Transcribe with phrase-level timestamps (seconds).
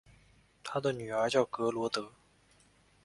[0.63, 2.11] 他的女儿叫格萝德。